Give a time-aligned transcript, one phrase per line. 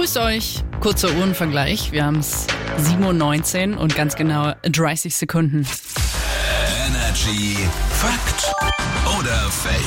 [0.00, 0.54] Grüßt euch.
[0.80, 1.92] Kurzer Uhrenvergleich.
[1.92, 2.46] Wir haben es
[2.78, 5.66] 7.19 Uhr und ganz genau 30 Sekunden.
[6.86, 7.58] Energy
[7.90, 8.50] Fakt
[9.18, 9.82] oder Fake?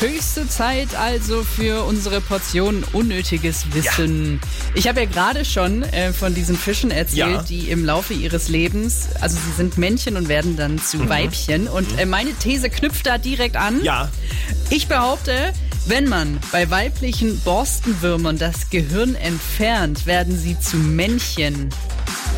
[0.00, 4.40] Höchste Zeit also für unsere Portion unnötiges Wissen.
[4.74, 7.42] Ich habe ja gerade schon äh, von diesen Fischen erzählt, Ja.
[7.42, 11.68] die im Laufe ihres Lebens, also sie sind Männchen und werden dann zu Weibchen.
[11.68, 13.84] Und äh, meine These knüpft da direkt an.
[13.84, 14.10] Ja.
[14.70, 15.52] Ich behaupte,
[15.88, 21.70] wenn man bei weiblichen Borstenwürmern das Gehirn entfernt, werden sie zu Männchen.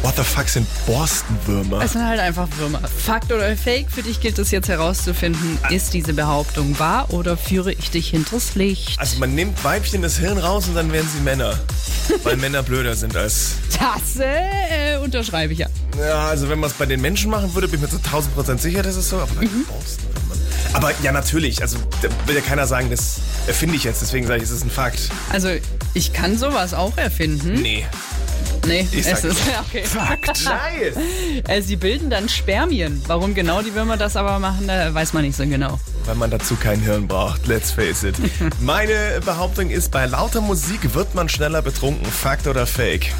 [0.02, 1.82] What the fuck sind Borstenwürmer?
[1.82, 2.80] Es sind halt einfach Würmer.
[2.80, 3.90] Fakt oder Fake?
[3.90, 8.54] Für dich gilt es jetzt herauszufinden, ist diese Behauptung wahr oder führe ich dich hinters
[8.54, 8.98] Licht?
[8.98, 11.58] Also man nimmt Weibchen das Hirn raus und dann werden sie Männer.
[12.22, 13.56] Weil Männer blöder sind als...
[13.78, 15.68] Das äh, unterschreibe ich ja.
[15.98, 18.34] Ja, also wenn man es bei den Menschen machen würde, bin ich mir zu 1000
[18.34, 19.16] Prozent sicher, das ist so.
[19.16, 20.19] Aber bei den Borstenwürmern...
[20.72, 21.62] Aber ja, natürlich.
[21.62, 24.02] Also da will ja keiner sagen, das erfinde ich jetzt.
[24.02, 25.10] Deswegen sage ich, es ist ein Fakt.
[25.32, 25.48] Also,
[25.94, 27.60] ich kann sowas auch erfinden.
[27.60, 27.86] Nee.
[28.66, 29.84] Nee, Ich es ist okay.
[29.84, 30.44] Fakt.
[30.44, 30.94] Nice.
[31.48, 33.02] Äh, sie bilden dann Spermien.
[33.06, 35.80] Warum genau die Würmer das aber machen, da weiß man nicht so genau.
[36.04, 38.16] Weil man dazu kein Hirn braucht, let's face it.
[38.60, 42.04] Meine Behauptung ist, bei lauter Musik wird man schneller betrunken.
[42.06, 43.12] Fakt oder Fake?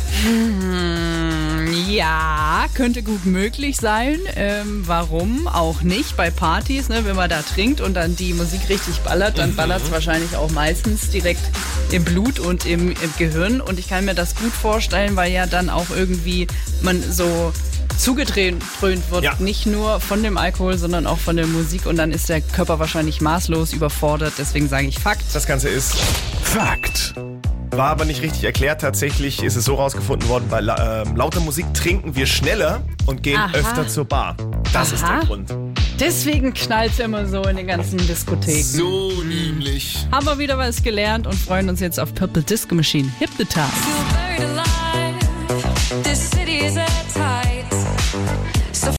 [1.89, 4.19] Ja, könnte gut möglich sein.
[4.35, 6.17] Ähm, warum auch nicht?
[6.17, 9.83] Bei Partys, ne, wenn man da trinkt und dann die Musik richtig ballert, dann ballert
[9.85, 11.43] es wahrscheinlich auch meistens direkt
[11.93, 13.61] im Blut und im, im Gehirn.
[13.61, 16.47] Und ich kann mir das gut vorstellen, weil ja dann auch irgendwie
[16.83, 17.53] man so
[17.99, 19.35] zugedröhnt wird, Ja.
[19.39, 21.87] nicht nur von dem Alkohol, sondern auch von der Musik.
[21.87, 24.33] Und dann ist der Körper wahrscheinlich maßlos überfordert.
[24.39, 25.25] Deswegen sage ich Fakt.
[25.35, 25.95] Das Ganze ist
[26.43, 27.15] Fakt.
[27.71, 28.81] War aber nicht richtig erklärt.
[28.81, 33.39] Tatsächlich ist es so rausgefunden worden, bei ähm, lauter Musik trinken wir schneller und gehen
[33.39, 33.55] Aha.
[33.55, 34.37] öfter zur Bar.
[34.73, 35.19] Das ist Aha.
[35.19, 35.55] der Grund.
[36.01, 38.63] Deswegen knallt immer so in den ganzen Diskotheken.
[38.63, 40.07] So nämlich.
[40.11, 43.09] Haben wir wieder was gelernt und freuen uns jetzt auf Purple Disco Machine.
[43.19, 43.61] Hypnotize.